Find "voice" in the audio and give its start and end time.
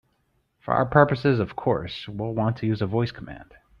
2.87-3.11